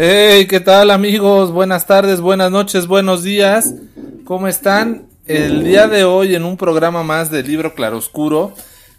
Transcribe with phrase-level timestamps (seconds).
[0.00, 1.50] Hey, ¿qué tal amigos?
[1.50, 3.74] Buenas tardes, buenas noches, buenos días.
[4.24, 5.08] ¿Cómo están?
[5.26, 8.54] El día de hoy en un programa más de Libro Claroscuro,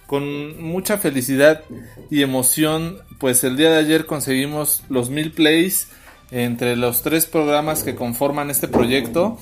[0.07, 1.61] con mucha felicidad
[2.11, 5.87] y emoción, pues el día de ayer conseguimos los mil plays
[6.31, 9.37] entre los tres programas que conforman este proyecto.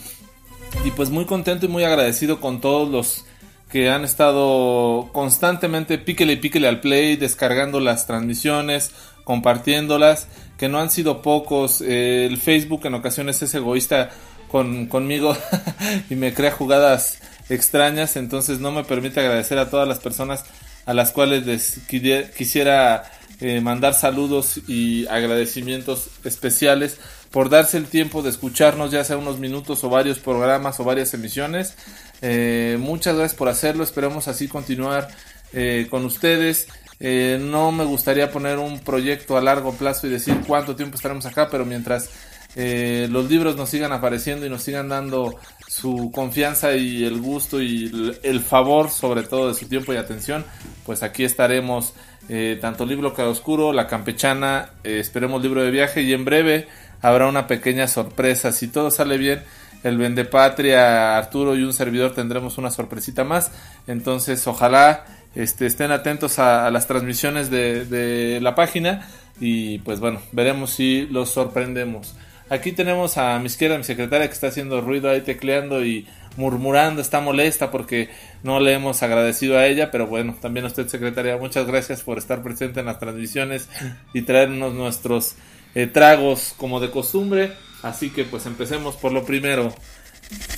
[0.86, 3.26] Y pues muy contento y muy agradecido con todos los
[3.72, 8.92] que han estado constantemente píquele y píquele al play, descargando las transmisiones,
[9.24, 10.28] compartiéndolas,
[10.58, 11.82] que no han sido pocos.
[11.82, 14.10] el Facebook en ocasiones es egoísta
[14.50, 15.38] con, conmigo
[16.10, 20.46] y me crea jugadas extrañas, entonces no me permite agradecer a todas las personas
[20.86, 26.98] a las cuales les quisiera eh, mandar saludos y agradecimientos especiales
[27.30, 31.14] por darse el tiempo de escucharnos ya sea unos minutos o varios programas o varias
[31.14, 31.76] emisiones.
[32.22, 35.10] Eh, muchas gracias por hacerlo, esperemos así continuar
[35.54, 36.68] eh, con ustedes.
[37.00, 41.26] Eh, no me gustaría poner un proyecto a largo plazo y decir cuánto tiempo estaremos
[41.26, 42.10] acá, pero mientras
[42.56, 45.36] eh, los libros nos sigan apareciendo y nos sigan dando
[45.68, 50.44] su confianza y el gusto y el favor sobre todo de su tiempo y atención,
[50.86, 51.94] pues aquí estaremos
[52.30, 56.68] eh, tanto Libro Oscuro, La Campechana, esperemos Libro de Viaje y en breve
[57.02, 58.52] habrá una pequeña sorpresa.
[58.52, 59.44] Si todo sale bien,
[59.84, 63.52] el Vendepatria, Arturo y un servidor tendremos una sorpresita más.
[63.86, 65.06] Entonces, ojalá
[65.38, 69.08] este, estén atentos a, las transmisiones de, la página
[69.40, 72.16] y pues bueno, veremos si los sorprendemos.
[72.50, 77.02] Aquí tenemos a mi izquierda mi secretaria que está haciendo ruido ahí tecleando y murmurando,
[77.02, 78.10] está molesta porque
[78.42, 82.18] no le hemos agradecido a ella, pero bueno, también a usted secretaria, muchas gracias por
[82.18, 83.70] estar presente en las transmisiones
[84.14, 85.36] y traernos nuestros
[85.76, 87.54] eh, tragos como de costumbre.
[87.84, 89.72] Así que pues empecemos por lo primero.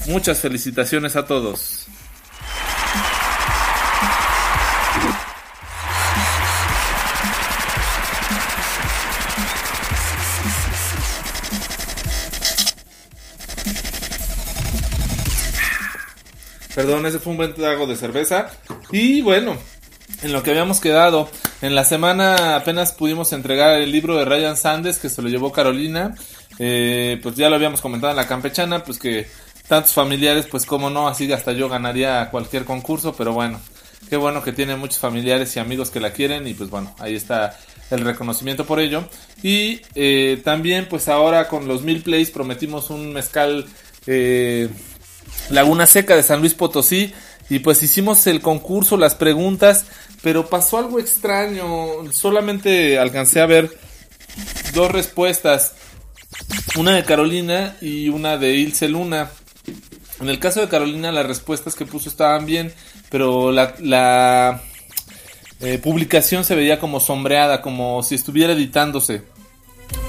[0.08, 1.90] Muchas felicitaciones a todos.
[16.80, 18.52] Perdón, ese fue un buen trago de cerveza.
[18.90, 19.58] Y bueno,
[20.24, 21.30] en lo que habíamos quedado,
[21.62, 25.52] en la semana apenas pudimos entregar el libro de Ryan Sanders que se lo llevó
[25.52, 26.16] Carolina.
[26.58, 29.28] Eh, pues ya lo habíamos comentado en la campechana, pues que
[29.68, 33.60] tantos familiares, pues como no, así hasta yo ganaría cualquier concurso, pero bueno,
[34.10, 37.14] qué bueno que tiene muchos familiares y amigos que la quieren y pues bueno, ahí
[37.14, 37.60] está
[37.92, 39.04] el reconocimiento por ello.
[39.44, 43.66] Y eh, también pues ahora con los mil plays prometimos un mezcal
[44.08, 44.70] eh,
[45.50, 47.14] Laguna Seca de San Luis Potosí.
[47.50, 49.86] Y pues hicimos el concurso, las preguntas,
[50.22, 52.12] pero pasó algo extraño.
[52.12, 53.76] Solamente alcancé a ver
[54.74, 55.74] dos respuestas.
[56.78, 59.32] Una de Carolina y una de Ilse Luna.
[60.22, 62.74] En el caso de Carolina las respuestas que puso estaban bien,
[63.10, 64.62] pero la,
[65.62, 69.24] eh, publicación se veía como sombreada, como si estuviera editándose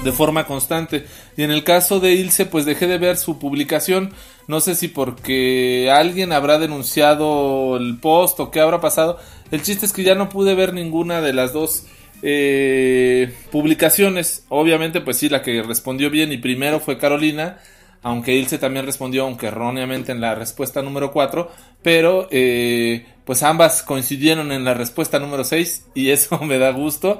[0.03, 1.05] de forma constante.
[1.37, 4.13] Y en el caso de Ilse, pues dejé de ver su publicación.
[4.47, 9.17] No sé si porque alguien habrá denunciado el post o qué habrá pasado.
[9.51, 11.85] El chiste es que ya no pude ver ninguna de las dos
[12.21, 14.45] eh, publicaciones.
[14.49, 17.59] Obviamente, pues sí, la que respondió bien y primero fue Carolina.
[18.03, 21.51] Aunque Ilse también respondió, aunque erróneamente en la respuesta número 4.
[21.83, 25.87] Pero, eh, pues ambas coincidieron en la respuesta número 6.
[25.95, 27.19] Y eso me da gusto.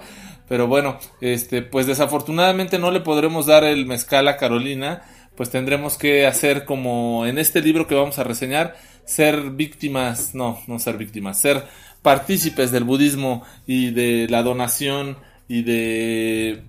[0.52, 5.02] Pero bueno, este, pues desafortunadamente no le podremos dar el mezcal a Carolina,
[5.38, 10.60] pues tendremos que hacer como en este libro que vamos a reseñar, ser víctimas, no,
[10.68, 11.64] no ser víctimas, ser
[12.02, 15.16] partícipes del budismo y de la donación
[15.48, 16.64] y de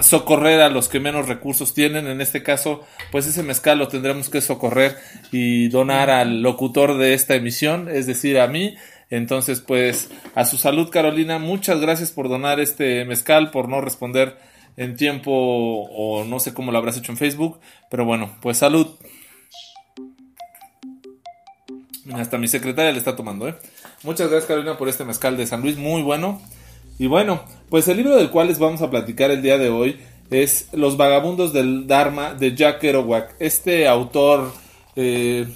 [0.00, 2.06] socorrer a los que menos recursos tienen.
[2.06, 4.96] En este caso, pues ese mezcal lo tendremos que socorrer
[5.30, 8.76] y donar al locutor de esta emisión, es decir, a mí.
[9.10, 14.36] Entonces, pues, a su salud, Carolina, muchas gracias por donar este mezcal, por no responder
[14.76, 17.58] en tiempo o no sé cómo lo habrás hecho en Facebook,
[17.90, 18.86] pero bueno, pues salud.
[22.14, 23.54] Hasta mi secretaria le está tomando, ¿eh?
[24.02, 26.40] Muchas gracias, Carolina, por este mezcal de San Luis, muy bueno.
[26.98, 30.00] Y bueno, pues el libro del cual les vamos a platicar el día de hoy
[30.30, 33.34] es Los vagabundos del Dharma de Jack Kerouac.
[33.38, 34.52] Este autor
[34.96, 35.46] eh,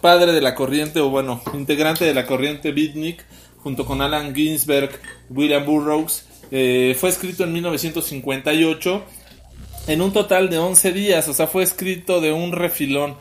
[0.00, 3.24] padre de la corriente, o bueno, integrante de la corriente beatnik,
[3.58, 4.90] junto con Alan Ginsberg,
[5.28, 9.04] William Burroughs, eh, fue escrito en 1958.
[9.86, 13.16] en un total de 11 días, o sea, fue escrito de un refilón.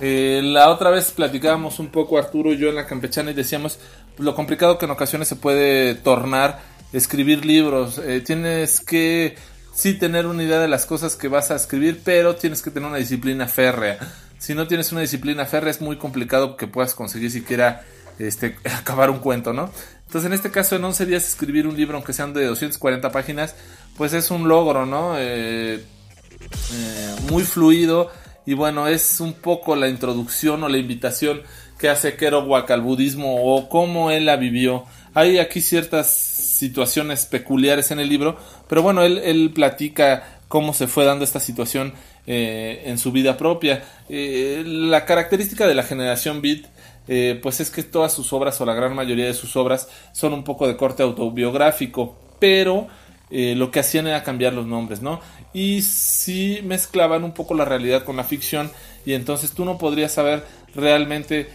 [0.00, 3.78] Eh, la otra vez platicábamos un poco Arturo y yo en la campechana y decíamos
[4.18, 6.60] lo complicado que en ocasiones se puede tornar
[6.92, 7.98] escribir libros.
[7.98, 9.36] Eh, tienes que
[9.74, 12.88] sí tener una idea de las cosas que vas a escribir, pero tienes que tener
[12.88, 13.98] una disciplina férrea.
[14.44, 17.82] Si no tienes una disciplina férrea es muy complicado que puedas conseguir siquiera
[18.18, 19.70] este, acabar un cuento, ¿no?
[20.04, 23.56] Entonces en este caso en 11 días escribir un libro, aunque sean de 240 páginas,
[23.96, 25.14] pues es un logro, ¿no?
[25.16, 28.10] Eh, eh, muy fluido
[28.44, 31.40] y bueno, es un poco la introducción o la invitación
[31.78, 34.84] que hace Kerouac al budismo o cómo él la vivió.
[35.14, 38.36] Hay aquí ciertas situaciones peculiares en el libro,
[38.68, 41.94] pero bueno, él, él platica cómo se fue dando esta situación
[42.26, 43.84] eh, en su vida propia.
[44.08, 46.64] Eh, la característica de la generación Beat
[47.06, 50.32] eh, pues es que todas sus obras o la gran mayoría de sus obras son
[50.32, 52.88] un poco de corte autobiográfico, pero
[53.30, 55.20] lo que hacían era cambiar los nombres, ¿no?
[55.52, 58.70] Y sí mezclaban un poco la realidad con la ficción
[59.04, 61.48] y entonces tú no podrías saber realmente,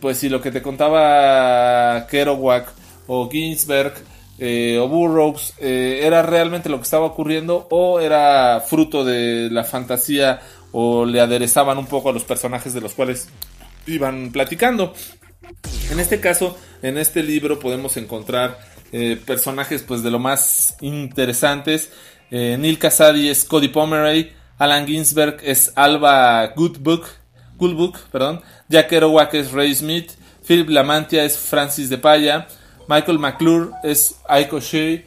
[0.00, 2.72] pues si lo que te contaba Kerouac
[3.08, 3.94] o Ginsberg
[4.38, 9.64] eh, o Burroughs eh, era realmente lo que estaba ocurriendo o era fruto de la
[9.64, 10.40] fantasía
[10.72, 13.28] o le aderezaban un poco a los personajes de los cuales
[13.86, 14.94] iban platicando.
[15.90, 18.58] En este caso, en este libro podemos encontrar
[18.92, 21.90] eh, personajes pues de lo más interesantes.
[22.30, 27.04] Neil Casady es Cody Pomeroy, Alan Ginsberg es Alba Goodbook,
[27.58, 28.40] Goodbook, perdón,
[28.70, 30.12] Jack Kerouac es Ray Smith,
[30.46, 32.48] Philip Lamantia es Francis de Paya,
[32.88, 35.02] Michael McClure es Aiko Shea,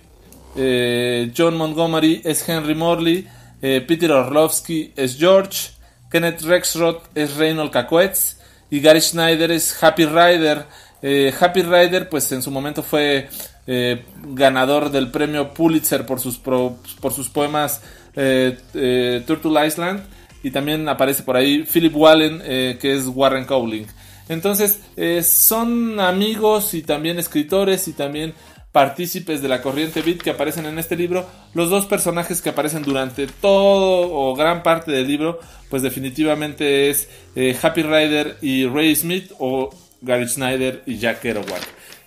[0.55, 3.27] eh, John Montgomery es Henry Morley,
[3.61, 5.71] eh, Peter Orlovsky es George,
[6.09, 8.37] Kenneth Rexroth es Reynold Cacuetz
[8.69, 10.65] y Gary Schneider es Happy Rider.
[11.01, 13.29] Eh, Happy Rider, pues en su momento fue
[13.67, 17.81] ganador del premio Pulitzer por sus, por sus poemas
[18.13, 20.03] Turtle Island.
[20.43, 22.39] Y también aparece por ahí Philip Wallen,
[22.79, 23.85] que es Warren Cowling.
[24.29, 28.33] Entonces, eh, son amigos y también escritores y también
[28.71, 31.25] partícipes de la corriente beat que aparecen en este libro.
[31.53, 35.39] Los dos personajes que aparecen durante todo o gran parte del libro,
[35.69, 39.69] pues definitivamente es eh, Happy Rider y Ray Smith o
[40.01, 41.61] Gary Snyder y Jack Kerouac.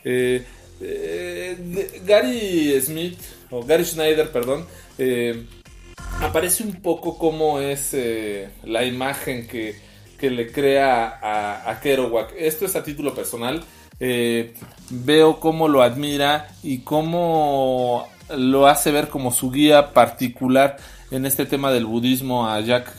[0.04, 0.44] Eh,
[2.04, 3.18] Gary Smith
[3.50, 4.66] o Gary Schneider, perdón,
[6.20, 7.96] aparece un poco como es
[8.62, 9.87] la imagen que
[10.18, 11.80] que le crea a, a.
[12.36, 13.62] Esto es a título personal.
[14.00, 14.54] Eh,
[14.90, 18.06] veo cómo lo admira y cómo
[18.36, 20.76] lo hace ver como su guía particular
[21.10, 22.92] en este tema del budismo a Jack.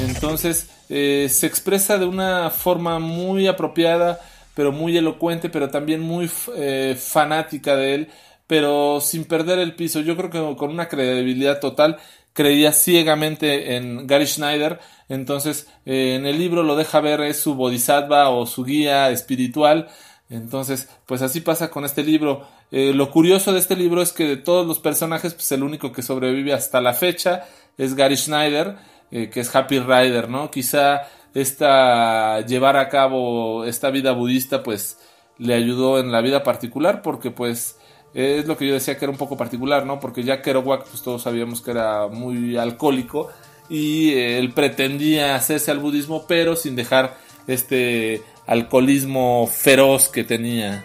[0.00, 4.20] Entonces eh, se expresa de una forma muy apropiada,
[4.54, 8.08] pero muy elocuente, pero también muy eh, fanática de él,
[8.46, 10.00] pero sin perder el piso.
[10.00, 11.98] Yo creo que con una credibilidad total
[12.38, 17.56] creía ciegamente en Gary Schneider, entonces eh, en el libro lo deja ver es su
[17.56, 19.88] bodhisattva o su guía espiritual,
[20.30, 22.46] entonces pues así pasa con este libro.
[22.70, 25.90] Eh, lo curioso de este libro es que de todos los personajes, pues el único
[25.90, 27.44] que sobrevive hasta la fecha
[27.76, 28.76] es Gary Schneider,
[29.10, 30.48] eh, que es Happy Rider, ¿no?
[30.48, 34.96] Quizá esta llevar a cabo esta vida budista pues
[35.38, 37.77] le ayudó en la vida particular porque pues
[38.18, 40.00] es lo que yo decía que era un poco particular, ¿no?
[40.00, 43.28] Porque ya Kerouac, pues todos sabíamos que era muy alcohólico
[43.68, 50.84] y él pretendía hacerse al budismo, pero sin dejar este alcoholismo feroz que tenía.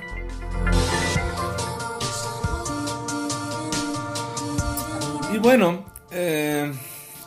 [5.34, 6.72] Y bueno, eh,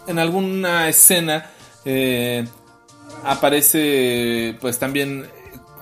[0.06, 1.50] en alguna escena
[1.84, 2.46] eh,
[3.24, 5.26] aparece pues también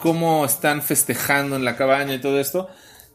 [0.00, 2.70] cómo están festejando en la cabaña y todo esto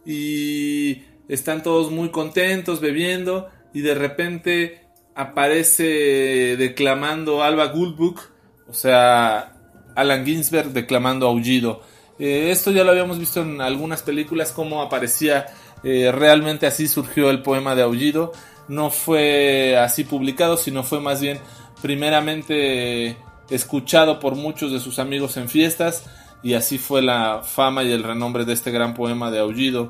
[0.05, 4.81] y están todos muy contentos bebiendo y de repente
[5.15, 8.21] aparece declamando Alba Goldbook,
[8.67, 9.55] o sea,
[9.95, 11.81] Alan Ginsberg declamando Aullido.
[12.17, 15.47] Eh, esto ya lo habíamos visto en algunas películas, cómo aparecía
[15.83, 18.31] eh, realmente así surgió el poema de Aullido.
[18.67, 21.39] No fue así publicado, sino fue más bien
[21.81, 23.17] primeramente
[23.49, 26.03] escuchado por muchos de sus amigos en fiestas
[26.43, 29.89] y así fue la fama y el renombre de este gran poema de Aullido.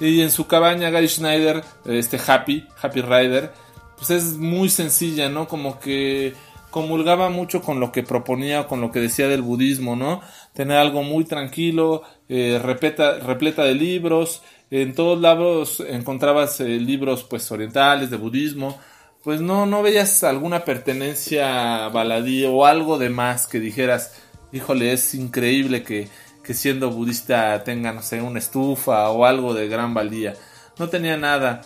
[0.00, 3.52] Y en su cabaña Gary Schneider, este Happy, Happy Rider,
[3.96, 5.48] pues es muy sencilla, ¿no?
[5.48, 6.34] Como que
[6.70, 10.20] comulgaba mucho con lo que proponía, con lo que decía del budismo, ¿no?
[10.52, 17.50] Tener algo muy tranquilo, eh, repleta de libros, en todos lados encontrabas eh, libros pues
[17.50, 18.78] orientales, de budismo,
[19.22, 24.22] pues no, no veías alguna pertenencia baladí o algo de más que dijeras,
[24.56, 26.08] híjole, es increíble que,
[26.54, 30.34] siendo budista tenga, no sé, una estufa o algo de gran valía.
[30.78, 31.62] No tenía nada.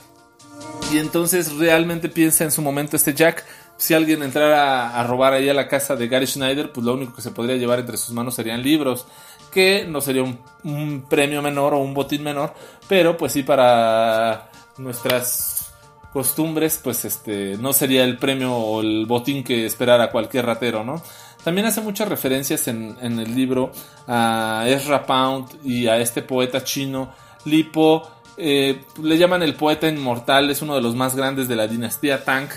[0.93, 3.45] Y entonces realmente piensa en su momento este Jack,
[3.77, 7.15] si alguien entrara a robar ahí a la casa de Gary Schneider, pues lo único
[7.15, 9.07] que se podría llevar entre sus manos serían libros,
[9.51, 12.53] que no sería un, premio menor o un botín menor,
[12.89, 15.73] pero pues sí para nuestras
[16.13, 21.03] costumbres, pues este no sería el premio o el botín que esperara cualquier ratero, ¿no?
[21.45, 23.73] También hace muchas referencias en, el libro
[24.07, 27.15] a Ezra Pound y a este poeta chino,
[27.47, 31.67] Lipo, eh, le llaman el poeta inmortal, es uno de los más grandes de la
[31.67, 32.49] dinastía Tang.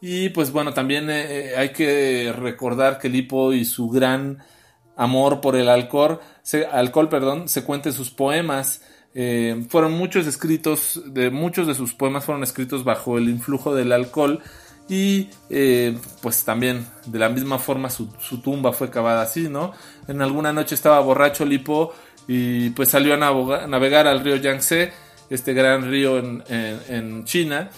[0.00, 4.42] Y pues bueno, también eh, hay que recordar que Lipo y su gran
[4.96, 8.82] amor por el alcohol, se, alcohol perdón, se cuenta en sus poemas.
[9.14, 13.92] Eh, fueron muchos escritos, de muchos de sus poemas fueron escritos bajo el influjo del
[13.92, 14.42] alcohol
[14.88, 15.30] y
[16.20, 18.08] pues también de la misma forma su,
[18.42, 19.72] tumba fue cavada así, ¿no?
[20.08, 21.94] En alguna noche estaba borracho Lipo
[22.28, 24.92] y pues salió a navegar al río Yangtze
[25.30, 27.70] este gran río en, China.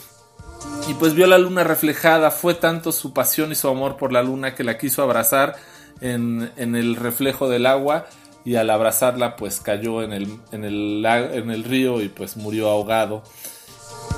[0.88, 4.22] Y pues vio la luna reflejada, fue tanto su pasión y su amor por la
[4.22, 5.56] luna que la quiso abrazar
[6.00, 8.06] en, el reflejo del agua
[8.44, 13.22] y al abrazarla pues cayó en el, río y pues murió ahogado.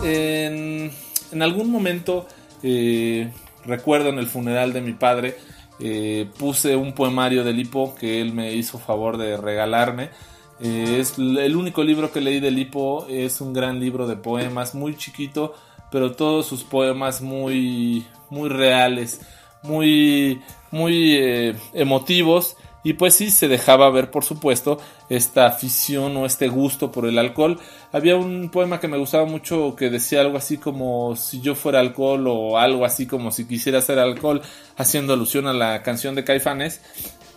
[0.03, 0.93] En,
[1.41, 2.27] algún momento,
[2.69, 3.31] eh,
[3.65, 5.37] recuerdo en el funeral de mi padre,
[5.79, 10.11] eh, puse un poemario de Lipo que él me hizo favor de regalarme
[10.59, 14.75] eh, es el único libro que leí de Lipo, es un gran libro de poemas,
[14.75, 15.55] muy chiquito,
[15.93, 19.21] pero todos sus poemas muy, muy reales,
[19.63, 20.41] muy,
[20.73, 22.57] muy emotivos.
[22.87, 24.79] Y pues sí, se dejaba ver, por supuesto,
[25.09, 27.59] esta afición o este gusto por el alcohol.
[27.91, 31.81] Había un poema que me gustaba mucho que decía algo así como si yo fuera
[31.81, 34.41] alcohol o algo así como si quisiera ser alcohol,
[34.77, 36.81] haciendo alusión a la canción de Caifanes.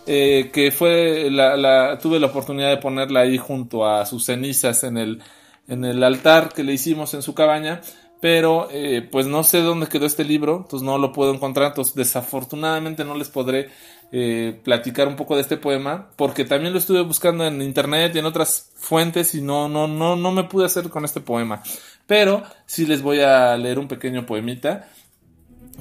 [0.06, 4.98] Eh, que fue la, tuve la oportunidad de ponerla ahí junto a sus cenizas en
[4.98, 5.20] el,
[5.66, 7.80] en el altar que le hicimos en su cabaña,
[8.20, 11.94] pero eh, pues no sé dónde quedó este libro, entonces no lo puedo encontrar, entonces
[11.94, 13.70] desafortunadamente no les podré
[14.12, 18.18] eh, platicar un poco de este poema, porque también lo estuve buscando en internet y
[18.18, 21.62] en otras fuentes y no, no, no, no me pude hacer con este poema,
[22.06, 24.88] pero sí les voy a leer un pequeño poemita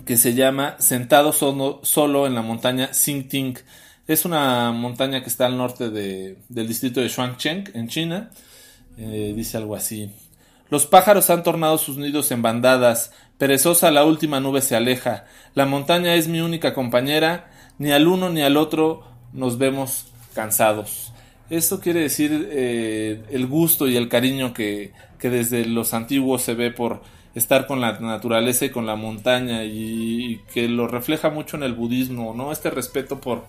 [0.05, 3.57] que se llama Sentado solo, solo en la montaña Xingting
[4.09, 8.31] es una montaña que está al norte del distrito de Shuangcheng, en China.
[8.98, 10.12] Eh, dice algo así.
[10.71, 13.12] Los pájaros han tornado sus nidos en bandadas.
[13.38, 15.25] Perezosa la última nube se aleja.
[15.53, 17.51] La montaña es mi única compañera.
[17.79, 21.12] Ni al uno ni al otro nos vemos cansados.
[21.50, 26.53] Esto quiere decir eh, el gusto y el cariño que, que, desde los antiguos se
[26.53, 27.01] ve por
[27.33, 31.63] estar con la naturaleza y con la montaña y, y que lo refleja mucho en
[31.63, 32.51] el budismo, ¿no?
[32.51, 33.45] Este respeto por,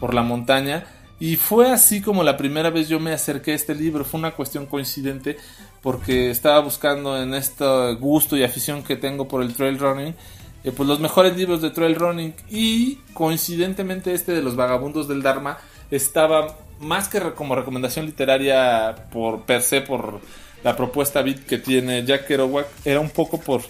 [0.00, 0.86] por la montaña.
[1.20, 4.04] Y fue así como la primera vez yo me acerqué a este libro.
[4.04, 5.36] Fue una cuestión coincidente
[5.82, 10.14] porque estaba buscando en este gusto y afición que tengo por el trail running,
[10.64, 12.34] eh, pues los mejores libros de trail running.
[12.50, 15.58] Y coincidentemente este de los vagabundos del Dharma
[15.90, 20.20] estaba más que como recomendación literaria por per se por
[20.64, 23.62] la propuesta bit que tiene Jack Kerouac, era un poco por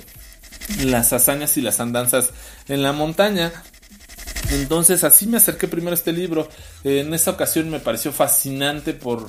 [0.84, 2.30] las hazañas y las andanzas
[2.68, 3.52] en la montaña.
[4.50, 6.48] Entonces así me acerqué primero a este libro.
[6.84, 9.26] En esa ocasión me pareció fascinante por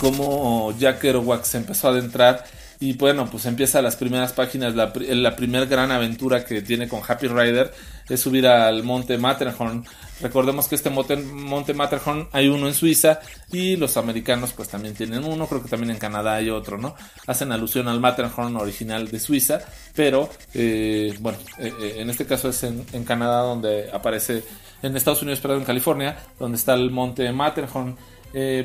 [0.00, 2.44] cómo Jack Kerouac se empezó a adentrar
[2.80, 7.00] y bueno, pues empieza las primeras páginas, la, la primera gran aventura que tiene con
[7.06, 7.72] Happy Rider
[8.08, 9.84] es subir al monte Matterhorn.
[10.20, 14.94] Recordemos que este monte, monte Matterhorn hay uno en Suiza y los americanos pues también
[14.94, 16.94] tienen uno, creo que también en Canadá hay otro, ¿no?
[17.26, 19.60] Hacen alusión al Matterhorn original de Suiza,
[19.94, 24.44] pero eh, bueno, eh, eh, en este caso es en, en, Canadá donde aparece,
[24.82, 27.96] en Estados Unidos, perdón, en California, donde está el monte Matterhorn.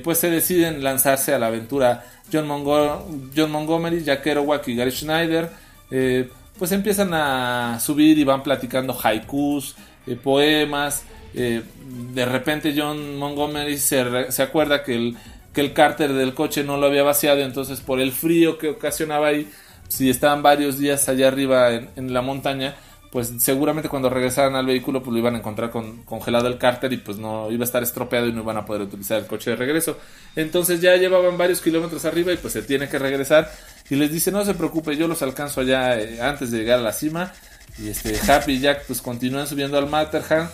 [0.04, 2.48] Pues se deciden lanzarse a la aventura John,
[3.36, 5.50] John Montgomery, Jack Kerouac y Gary Schneider,
[5.92, 11.04] eh, pues empiezan a subir y van platicando haikus, eh, poemas.
[11.34, 11.62] Eh,
[12.14, 15.18] de repente John Montgomery se, se acuerda que el,
[15.54, 19.28] que el cárter del coche no lo había vaciado, entonces por el frío que ocasionaba
[19.28, 19.50] ahí,
[19.88, 22.76] si estaban varios días allá arriba en la montaña,
[23.12, 26.94] pues seguramente cuando regresaran al vehículo pues lo iban a encontrar con, congelado el cárter
[26.94, 29.52] y pues no iba a estar estropeado y no iban a poder utilizar el coche
[29.52, 29.98] de regreso.
[30.36, 33.52] Entonces ya llevaban varios kilómetros arriba y pues se tiene que regresar
[33.90, 36.84] y les dice no se preocupe yo los alcanzo allá eh, antes de llegar a
[36.84, 37.34] la cima
[37.80, 40.50] y este Happy y Jack pues continúan subiendo al Matterhorn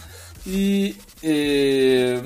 [0.46, 2.22] y eh,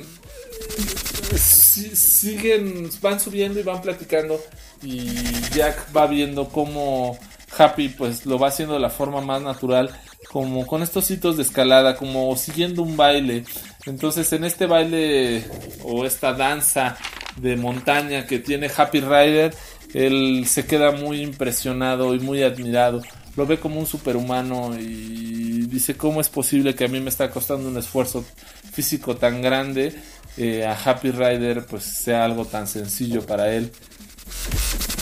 [1.37, 4.39] siguen van subiendo y van platicando
[4.83, 5.07] y
[5.55, 7.17] Jack va viendo cómo
[7.57, 9.89] Happy pues lo va haciendo de la forma más natural
[10.31, 13.43] como con estos hitos de escalada, como siguiendo un baile.
[13.85, 15.43] Entonces en este baile
[15.83, 16.97] o esta danza
[17.37, 19.53] de montaña que tiene Happy Rider,
[19.93, 23.01] él se queda muy impresionado y muy admirado
[23.39, 27.29] lo ve como un superhumano y dice cómo es posible que a mí me está
[27.29, 28.25] costando un esfuerzo
[28.73, 29.95] físico tan grande,
[30.35, 33.71] eh, a Happy Rider pues sea algo tan sencillo para él.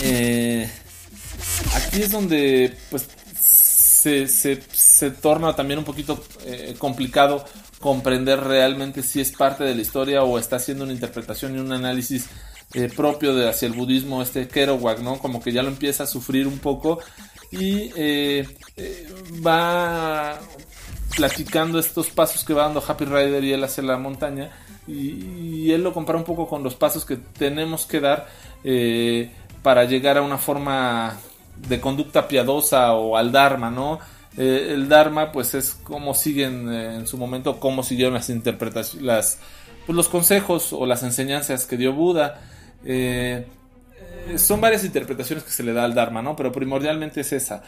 [0.04, 0.70] Eh,
[1.74, 3.08] aquí es donde pues
[3.40, 4.62] se,
[4.98, 7.46] se, torna también un poquito eh, complicado
[7.80, 11.72] comprender realmente si es parte de la historia o está haciendo una interpretación y un
[11.72, 12.28] análisis
[12.74, 15.20] eh, propio de hacia el budismo, este Kerouac, ¿no?
[15.20, 17.00] Como que ya lo empieza a sufrir un poco
[17.52, 18.48] y eh,
[19.46, 20.40] va
[21.16, 24.52] platicando estos pasos que va dando Happy Rider y él hacia la montaña
[24.88, 28.28] y, él lo compara un poco con los pasos que tenemos que dar
[29.62, 31.18] para llegar a una forma
[31.68, 34.00] de conducta piadosa o al Dharma, ¿no?
[34.38, 39.40] Eh, el Dharma, pues es como siguen eh, en su momento, cómo siguieron las interpretaciones,
[39.86, 42.40] pues, los consejos o las enseñanzas que dio Buda.
[42.86, 43.46] Eh,
[44.36, 46.36] son varias interpretaciones que se le da al Dharma, ¿no?
[46.36, 47.64] Pero primordialmente es esa.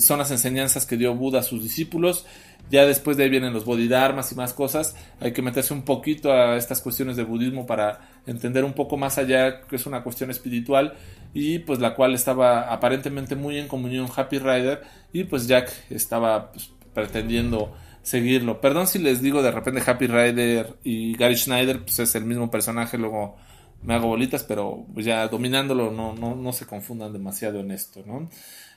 [0.00, 2.26] son las enseñanzas que dio Buda a sus discípulos.
[2.70, 4.96] Ya después de ahí vienen los bodhidharmas y más cosas.
[5.20, 9.18] Hay que meterse un poquito a estas cuestiones de budismo para entender un poco más
[9.18, 10.94] allá que es una cuestión espiritual
[11.34, 16.52] y pues la cual estaba aparentemente muy en comunión Happy Rider y pues Jack estaba
[16.52, 18.60] pues, pretendiendo seguirlo.
[18.60, 22.50] Perdón si les digo de repente Happy Rider y Gary Schneider pues es el mismo
[22.50, 23.36] personaje, luego
[23.84, 28.02] me hago bolitas, pero pues ya dominándolo no, no, no se confundan demasiado en esto,
[28.06, 28.28] ¿no?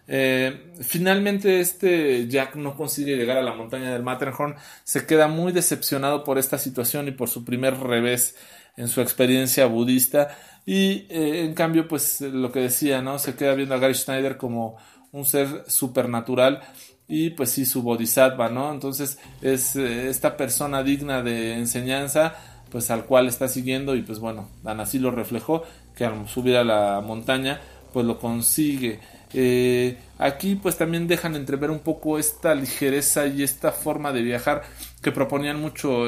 [0.09, 5.51] Eh, finalmente este Jack no consigue llegar a la montaña del Matterhorn, se queda muy
[5.51, 8.35] decepcionado por esta situación y por su primer revés
[8.77, 10.29] en su experiencia budista
[10.65, 13.19] y eh, en cambio, pues lo que decía, ¿no?
[13.19, 14.77] Se queda viendo a Gary Schneider como
[15.13, 16.61] un ser supernatural
[17.07, 18.71] y pues sí, su bodhisattva, ¿no?
[18.71, 22.35] Entonces es eh, esta persona digna de enseñanza,
[22.71, 25.63] pues al cual está siguiendo y pues bueno, Dan así lo reflejó,
[25.95, 27.59] que al subir a la montaña,
[27.93, 28.99] pues lo consigue.
[29.33, 34.63] Eh, aquí pues también dejan entrever un poco esta ligereza y esta forma de viajar
[35.01, 36.05] que proponían mucho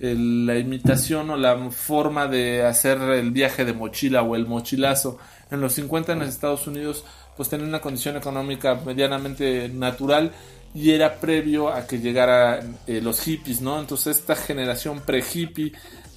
[0.00, 5.18] la imitación o la forma de hacer el viaje de mochila o el mochilazo.
[5.50, 7.04] En los 50 en Estados Unidos
[7.38, 10.32] pues tenía una condición económica medianamente natural
[10.74, 13.80] y era previo a que llegaran eh, los hippies, ¿no?
[13.80, 15.72] Entonces esta generación pre-hippie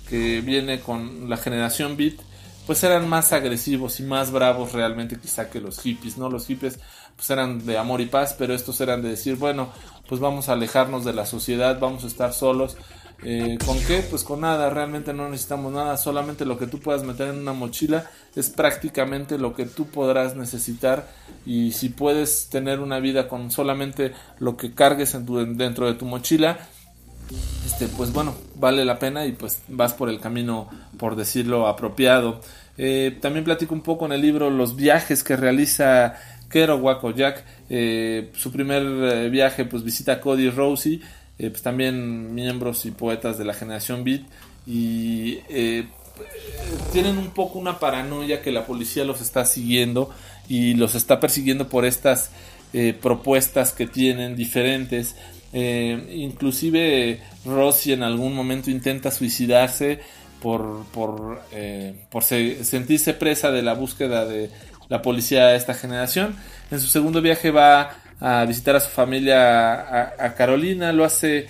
[0.10, 2.16] que viene con la generación beat
[2.66, 6.30] pues eran más agresivos y más bravos realmente quizá que los hippies, ¿no?
[6.30, 6.80] Los hippies
[7.16, 9.70] pues eran de amor y paz, pero estos eran de decir, bueno,
[10.08, 12.78] pues vamos a alejarnos de la sociedad, vamos a estar solos,
[13.24, 14.04] eh, ¿Con qué?
[14.10, 17.54] Pues con nada, realmente no necesitamos nada, solamente lo que tú puedas meter en una
[17.54, 21.08] mochila es prácticamente lo que tú podrás necesitar
[21.46, 26.06] y si puedes tener una vida con solamente lo que cargues en dentro de tu
[26.06, 26.58] mochila,
[27.66, 32.42] este, pues bueno, vale la pena y pues vas por el camino, por decirlo, apropiado.
[32.78, 36.16] Eh, también platico un poco en el libro los viajes que realiza
[36.50, 37.46] Kerouac o Jack.
[37.70, 41.02] Eh, su primer viaje pues visita a Cody Rosie
[41.42, 44.22] eh, pues también miembros y poetas de la generación Beat
[44.68, 45.88] y eh,
[46.94, 50.12] tienen un poco una paranoia que la policía los está siguiendo
[50.48, 52.30] y los está persiguiendo por estas
[52.74, 55.16] eh, propuestas que tienen diferentes.
[55.52, 60.00] inclusive Rossi en algún momento intenta suicidarse
[60.44, 61.42] por, por,
[62.12, 64.52] por sentirse presa de la búsqueda de
[64.90, 66.36] la policía de esta generación.
[66.70, 71.48] En su segundo viaje va a visitar a su familia a, Carolina, lo hace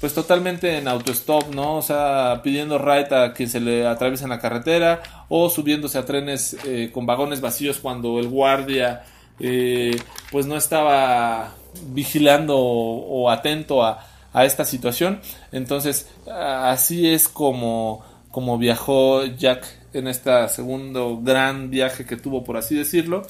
[0.00, 1.76] pues totalmente en autostop, ¿no?
[1.76, 6.04] O sea, pidiendo ride a quien se le atraviesa en la carretera o subiéndose a
[6.04, 9.04] trenes eh, con vagones vacíos cuando el guardia
[9.38, 9.96] eh,
[10.30, 11.54] pues no estaba
[11.88, 14.06] vigilando o, atento a,
[14.44, 15.20] esta situación.
[15.50, 22.56] Entonces, así es como, como viajó Jack en este segundo gran viaje que tuvo, por
[22.56, 23.26] así decirlo.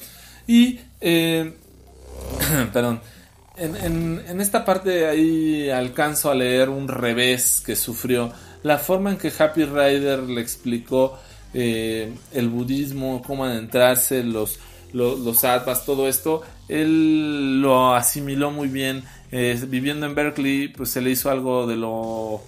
[0.47, 1.53] Y eh,
[2.73, 3.01] perdón,
[3.57, 8.31] en, esta parte ahí alcanzo a leer un revés que sufrió.
[8.63, 11.19] La forma en que Happy Rider le explicó
[11.53, 14.59] eh, el budismo, cómo adentrarse, los,
[14.93, 15.45] los, los
[15.85, 19.03] todo esto, él lo asimiló muy bien.
[19.31, 22.41] Eh, viviendo en Berkeley, pues se le hizo algo de lo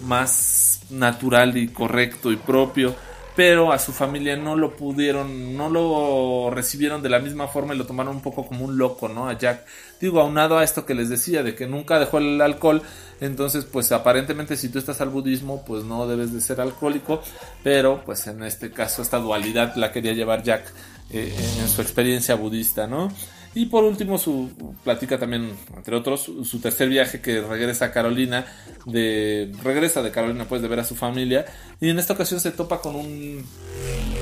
[0.00, 2.94] más natural y correcto y propio
[3.36, 7.78] pero a su familia no lo pudieron, no lo recibieron de la misma forma y
[7.78, 9.28] lo tomaron un poco como un loco, ¿no?
[9.28, 9.64] A Jack.
[10.00, 12.82] Digo, aunado a esto que les decía, de que nunca dejó el alcohol,
[13.20, 17.22] entonces pues aparentemente si tú estás al budismo, pues no debes de ser alcohólico,
[17.62, 20.72] pero pues en este caso esta dualidad la quería llevar Jack
[21.10, 23.12] eh, en su experiencia budista, ¿no?
[23.54, 24.50] Y por último, su
[24.84, 28.46] platica también, entre otros, su tercer viaje que regresa a Carolina,
[28.86, 31.44] de regresa de Carolina pues de ver a su familia
[31.80, 33.44] y en esta ocasión se topa con un,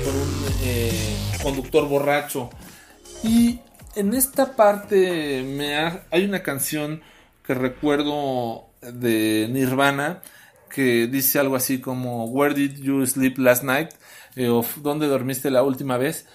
[0.03, 2.49] con un eh, conductor borracho
[3.23, 3.59] y
[3.95, 7.01] en esta parte me hay una canción
[7.45, 10.21] que recuerdo de Nirvana
[10.69, 13.89] que dice algo así como Where did you sleep last night?
[14.35, 16.27] Eh, o ¿Dónde dormiste la última vez?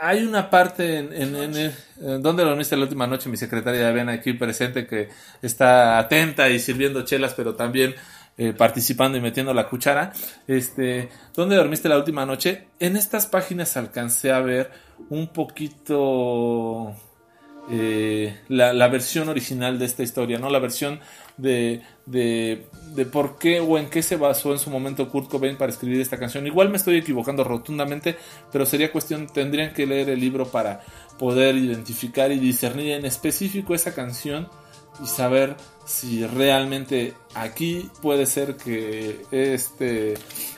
[0.00, 3.28] Hay una parte en, en, ¿Dónde dormiste la última noche?
[3.28, 5.08] Mi secretaria ven aquí presente que
[5.40, 7.94] está atenta y sirviendo chelas, pero también
[8.36, 10.12] eh, participando y metiendo la cuchara.
[10.48, 12.66] Este, ¿Dónde dormiste la última noche?
[12.80, 14.72] En estas páginas alcancé a ver
[15.08, 16.96] un poquito
[17.70, 20.50] eh, la, versión original de esta historia, ¿no?
[20.50, 21.00] La versión
[21.38, 22.66] de, de,
[23.10, 26.18] por qué o en qué se basó en su momento Kurt Cobain para escribir esta
[26.18, 26.46] canción.
[26.46, 28.16] Igual me estoy equivocando rotundamente,
[28.52, 30.82] pero sería cuestión, tendrían que leer el libro para
[31.18, 34.48] poder identificar y discernir en específico esa canción
[35.02, 40.14] y saber si realmente aquí puede ser que este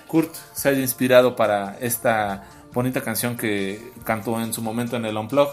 [0.07, 5.17] Kurt se haya inspirado para esta bonita canción que cantó en su momento en el
[5.17, 5.49] Unplug.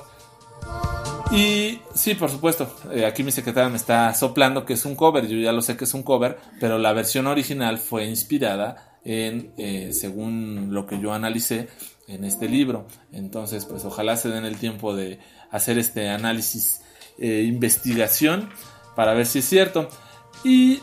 [1.32, 5.28] Y sí, por supuesto, eh, aquí mi secretaria me está soplando que es un cover,
[5.28, 9.52] yo ya lo sé que es un cover, pero la versión original fue inspirada en,
[9.58, 11.69] eh, según lo que yo analicé,
[12.08, 12.88] en este libro.
[13.12, 15.19] Entonces, pues ojalá se den el tiempo de
[15.52, 16.82] hacer este análisis,
[17.17, 18.49] eh, investigación
[18.95, 19.88] para ver si es cierto.
[20.43, 20.82] Y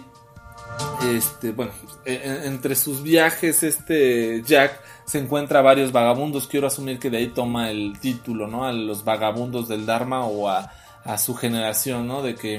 [1.14, 1.72] este, bueno,
[2.04, 6.46] e, entre sus viajes, este Jack se encuentra a varios vagabundos.
[6.46, 8.64] Quiero asumir que de ahí toma el título, ¿no?
[8.64, 10.70] A los vagabundos del Dharma o a,
[11.18, 12.22] su generación, ¿no?
[12.22, 12.54] De que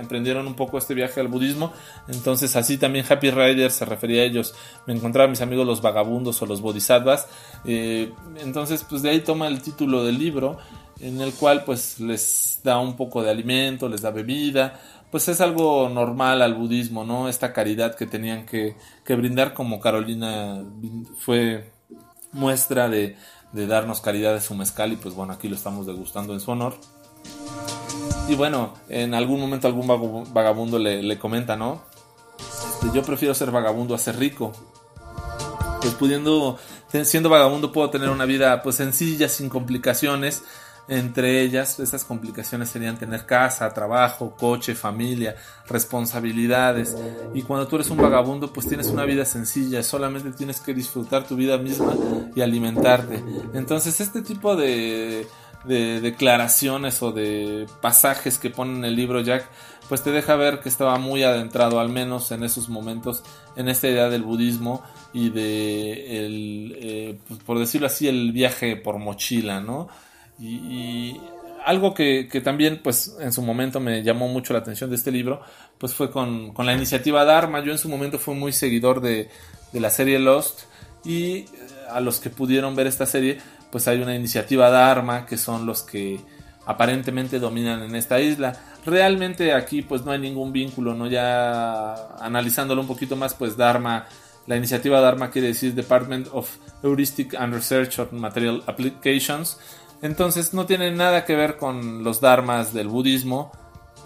[0.00, 1.72] emprendieron un poco este viaje al budismo.
[2.08, 4.52] Entonces, así también Happy Rider se refería a ellos.
[4.86, 7.28] Me encontraba a mis amigos los vagabundos o los bodhisattvas.
[7.64, 10.58] Eh, entonces, pues de ahí toma el título del libro
[11.00, 14.80] en el cual pues les da un poco de alimento, les da bebida,
[15.10, 17.28] pues es algo normal al budismo, ¿no?
[17.28, 18.76] Esta caridad que tenían que,
[19.08, 20.62] brindar como Carolina
[21.18, 21.72] fue
[22.32, 23.16] muestra de,
[23.52, 26.74] darnos caridad de su mezcal y pues bueno, aquí lo estamos degustando en su honor.
[28.28, 29.88] Y bueno, en algún momento algún
[30.32, 31.82] vagabundo le, comenta, ¿no?
[32.38, 34.52] Este, yo prefiero ser vagabundo a ser rico.
[35.80, 36.58] Pues pudiendo,
[37.02, 40.44] siendo vagabundo puedo tener una vida pues sencilla, sin complicaciones,
[40.88, 45.36] entre ellas, esas complicaciones serían tener casa, trabajo, coche, familia,
[45.68, 46.96] responsabilidades.
[47.32, 51.26] Y cuando tú eres un vagabundo, pues tienes una vida sencilla, solamente tienes que disfrutar
[51.26, 51.94] tu vida misma
[52.34, 53.22] y alimentarte.
[53.54, 55.26] Entonces, este tipo de,
[55.64, 59.48] declaraciones o de pasajes que pone en el libro Jack,
[59.88, 63.22] pues te deja ver que estaba muy adentrado, al menos en esos momentos,
[63.56, 68.76] en esta idea del budismo y de, el, eh, pues, por decirlo así, el viaje
[68.76, 69.88] por mochila, ¿no?
[70.40, 71.20] Y,
[71.64, 75.42] algo que, también, pues, en su momento me llamó mucho la atención de este libro,
[75.78, 77.62] pues fue con, la iniciativa Dharma.
[77.62, 79.28] Yo en su momento fui muy seguidor de,
[79.72, 80.62] la serie Lost
[81.04, 81.46] y eh,
[81.90, 83.38] a los que pudieron ver esta serie,
[83.70, 86.18] pues hay una iniciativa Dharma que son los que
[86.66, 88.54] aparentemente dominan en esta isla.
[88.84, 91.06] Realmente aquí pues no hay ningún vínculo, ¿no?
[91.06, 94.06] Ya analizándolo un poquito más, pues Dharma,
[94.46, 96.50] la iniciativa Dharma quiere decir Department of
[96.82, 99.58] Heuristic and Research on Material Applications
[100.02, 103.52] entonces no tiene nada que ver con los dharmas del budismo.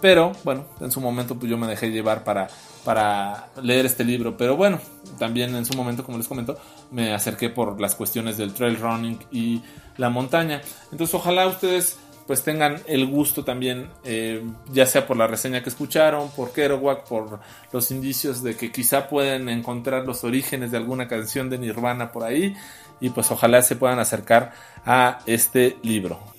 [0.01, 2.49] Pero bueno, en su momento pues yo me dejé llevar para,
[2.83, 4.35] para leer este libro.
[4.37, 4.79] Pero bueno,
[5.17, 6.57] también en su momento, como les comento,
[6.91, 9.61] me acerqué por las cuestiones del trail running y
[9.97, 10.61] la montaña.
[10.91, 15.69] Entonces ojalá ustedes pues tengan el gusto también, eh, ya sea por la reseña que
[15.69, 17.39] escucharon, por Kerouac, por
[17.71, 22.23] los indicios de que quizá pueden encontrar los orígenes de alguna canción de Nirvana por
[22.23, 22.55] ahí
[22.99, 24.53] y pues ojalá se puedan acercar
[24.85, 26.34] a este libro.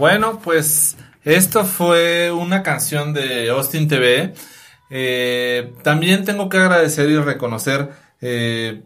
[0.00, 4.32] Bueno, pues esto fue una canción de Austin TV.
[4.88, 7.90] Eh, también tengo que agradecer y reconocer
[8.22, 8.80] eh,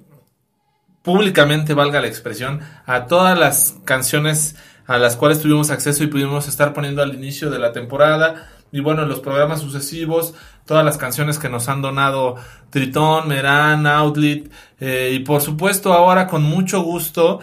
[1.02, 4.56] públicamente, valga la expresión, a todas las canciones
[4.88, 8.50] a las cuales tuvimos acceso y pudimos estar poniendo al inicio de la temporada.
[8.72, 10.34] Y bueno, en los programas sucesivos,
[10.66, 12.34] todas las canciones que nos han donado
[12.70, 14.50] Tritón, Meran, Outlet.
[14.80, 17.38] Eh, y por supuesto, ahora con mucho gusto,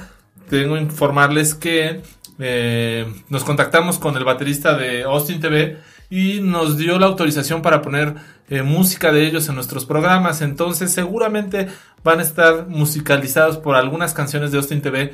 [0.49, 2.01] tengo que informarles que
[2.39, 5.77] eh, nos contactamos con el baterista de Austin TV
[6.11, 8.15] y nos dio la autorización para poner
[8.49, 10.41] eh, música de ellos en nuestros programas.
[10.41, 11.69] Entonces seguramente
[12.03, 15.13] van a estar musicalizados por algunas canciones de Austin TV,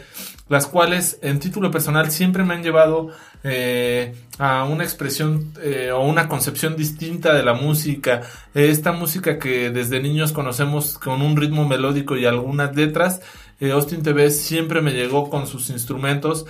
[0.50, 3.12] las cuales en título personal siempre me han llevado
[3.44, 8.24] eh, a una expresión eh, o una concepción distinta de la música.
[8.56, 13.22] Esta música que desde niños conocemos con un ritmo melódico y algunas letras.
[13.60, 16.46] Austin TV siempre me llegó con sus instrumentos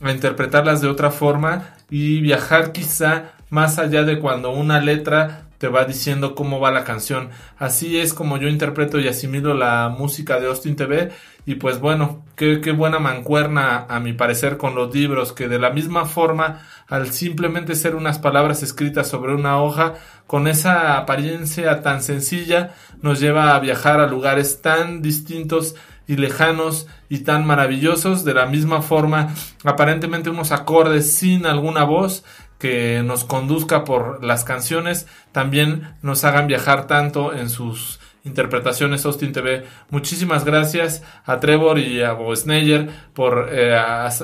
[0.00, 5.68] a interpretarlas de otra forma y viajar quizá más allá de cuando una letra te
[5.68, 7.30] va diciendo cómo va la canción.
[7.56, 11.12] Así es como yo interpreto y asimilo la música de Austin TV.
[11.46, 15.60] Y pues bueno, qué, qué, buena mancuerna a mi parecer con los libros, que de
[15.60, 19.94] la misma forma, al simplemente ser unas palabras escritas sobre una hoja,
[20.26, 25.76] con esa apariencia tan sencilla, nos lleva a viajar a lugares tan distintos
[26.12, 32.22] y lejanos y tan maravillosos, de la misma forma, aparentemente unos acordes sin alguna voz,
[32.58, 39.32] que nos conduzca por las canciones, también nos hagan viajar tanto en sus interpretaciones Austin
[39.32, 39.64] TV.
[39.88, 43.74] Muchísimas gracias a Trevor y a Bo Sneyer por eh,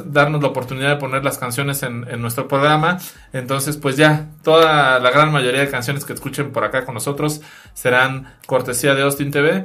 [0.04, 2.98] darnos la oportunidad de poner las canciones en, en, nuestro programa.
[3.32, 7.40] Entonces, pues ya, toda la gran mayoría de canciones que escuchen por acá con nosotros
[7.72, 9.64] serán cortesía de Austin TV.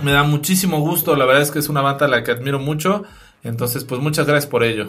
[0.00, 2.58] Me da muchísimo gusto, la verdad es que es una banda a la que admiro
[2.58, 3.04] mucho.
[3.44, 4.88] Entonces, pues muchas gracias por ello.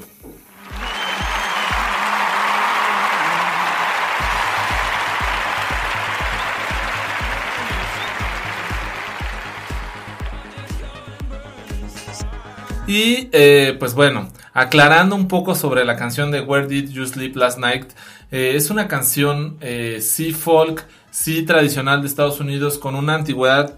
[12.86, 17.36] Y eh, pues bueno, aclarando un poco sobre la canción de Where Did You Sleep
[17.36, 17.86] Last Night,
[18.32, 23.78] eh, es una canción eh, sí folk, sí tradicional de Estados Unidos con una antigüedad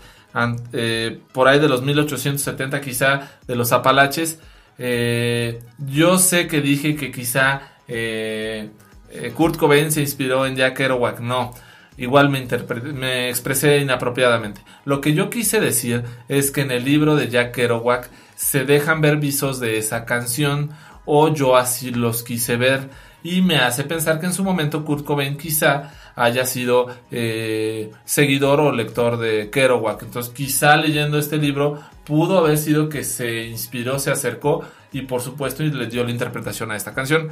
[1.31, 4.39] por ahí de los 1870 quizá de los Apalaches.
[4.77, 7.61] yo sé que dije que quizá
[9.35, 11.53] Kurt Cobain se inspiró en Jack Kerouac, no
[11.97, 12.45] igual me,
[12.93, 14.61] me expresé inapropiadamente.
[14.83, 19.01] Lo que yo quise decir es que en el libro de Jack Kerouac se dejan
[19.01, 20.71] ver visos de esa canción
[21.05, 22.89] o yo así los quise ver
[23.23, 28.61] y me hace pensar que en su momento Kurt Cobain quizá haya sido eh, seguidor
[28.61, 30.03] o lector de Kerouac.
[30.03, 35.21] Entonces quizá leyendo este libro pudo haber sido que se inspiró, se acercó y por
[35.21, 37.29] supuesto le dio la interpretación a esta canción.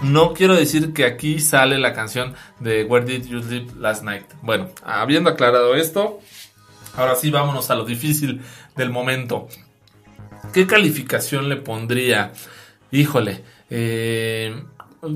[0.00, 4.24] No quiero decir que aquí sale la canción de Where Did You Sleep Last Night.
[4.40, 6.20] Bueno, habiendo aclarado esto,
[6.96, 8.40] ahora sí vámonos a lo difícil
[8.74, 9.48] del momento.
[10.52, 12.32] ¿Qué calificación le pondría?
[12.90, 14.64] Híjole, eh,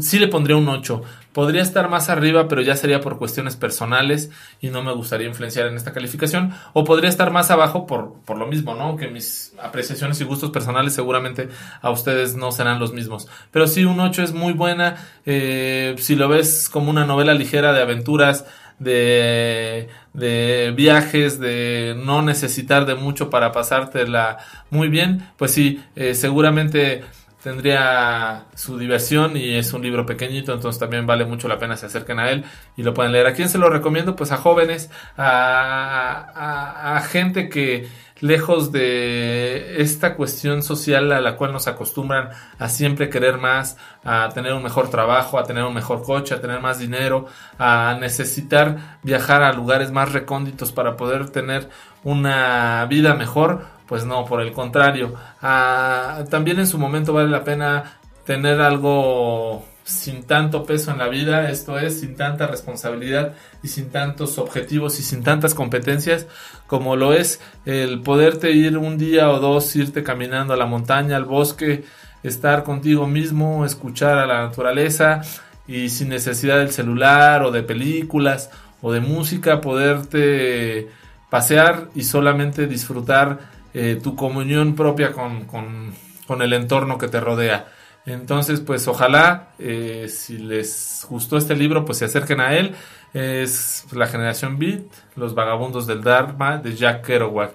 [0.00, 1.02] sí le pondría un 8.
[1.36, 4.30] Podría estar más arriba, pero ya sería por cuestiones personales
[4.62, 6.54] y no me gustaría influenciar en esta calificación.
[6.72, 8.96] O podría estar más abajo por, por lo mismo, ¿no?
[8.96, 11.50] Que mis apreciaciones y gustos personales seguramente
[11.82, 13.28] a ustedes no serán los mismos.
[13.50, 14.96] Pero sí, un 8 es muy buena.
[15.26, 18.46] Eh, si lo ves como una novela ligera de aventuras,
[18.78, 24.38] de, de viajes, de no necesitar de mucho para pasártela
[24.70, 27.04] muy bien, pues sí, eh, seguramente
[27.46, 31.86] tendría su diversión y es un libro pequeñito, entonces también vale mucho la pena se
[31.86, 32.44] acerquen a él
[32.76, 33.28] y lo pueden leer.
[33.28, 34.16] ¿A quién se lo recomiendo?
[34.16, 37.86] Pues a jóvenes, a, a, gente que
[38.18, 44.28] lejos de esta cuestión social a la cual nos acostumbran a siempre querer más, a
[44.34, 47.26] tener un mejor trabajo, a tener un mejor coche, a tener más dinero,
[47.60, 51.68] a necesitar viajar a lugares más recónditos para poder tener
[52.02, 55.14] una vida mejor, pues no, por el contrario.
[55.42, 61.06] Ah, también en su momento vale la pena tener algo sin tanto peso en la
[61.06, 66.26] vida, esto es, sin tanta responsabilidad y sin tantos objetivos y sin tantas competencias
[66.66, 71.16] como lo es el poderte ir un día o dos, irte caminando a la montaña,
[71.16, 71.84] al bosque,
[72.24, 75.22] estar contigo mismo, escuchar a la naturaleza
[75.68, 78.50] y sin necesidad del celular o de películas
[78.82, 80.88] o de música, poderte
[81.30, 87.66] pasear y solamente disfrutar eh, tu comunión propia con, con, el entorno que te rodea.
[88.06, 92.74] Entonces, pues ojalá, eh, si les gustó este libro, pues se acerquen a él.
[93.12, 97.52] Es La Generación Beat, Los Vagabundos del Dharma, de Jack Kerouac.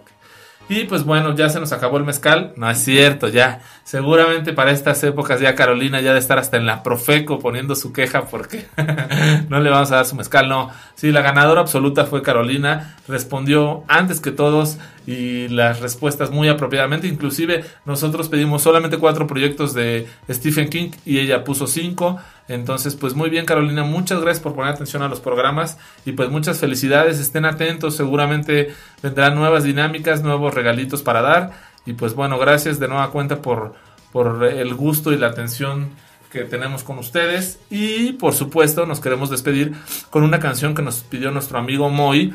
[0.70, 2.53] Y pues bueno, ya se nos acabó el mezcal.
[2.55, 3.62] No es cierto, ya.
[3.84, 7.91] Seguramente para estas épocas ya Carolina ya de estar hasta en la Profeco poniendo su
[7.91, 8.68] queja porque
[9.49, 10.47] no le vamos a dar su mezcal.
[10.47, 12.95] No, sí, la ganadora absoluta fue Carolina.
[13.07, 17.07] Respondió antes que todos y las respuestas muy apropiadamente.
[17.07, 22.20] Inclusive nosotros pedimos solamente cuatro proyectos de Stephen King y ella puso cinco.
[22.52, 26.30] Entonces, pues muy bien Carolina, muchas gracias por poner atención a los programas y pues
[26.30, 31.52] muchas felicidades, estén atentos, seguramente vendrán nuevas dinámicas, nuevos regalitos para dar
[31.86, 33.74] y pues bueno, gracias de nueva cuenta por,
[34.12, 35.91] por el gusto y la atención
[36.30, 39.74] que tenemos con ustedes y por supuesto nos queremos despedir
[40.10, 42.34] con una canción que nos pidió nuestro amigo Moy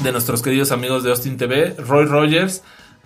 [0.00, 2.62] de nuestros queridos amigos de Austin TV, Roy Rogers.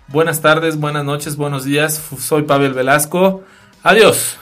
[0.09, 2.03] Buenas tardes, buenas noches, buenos días.
[2.19, 3.45] Soy Pavel Velasco.
[3.85, 4.39] Adiós.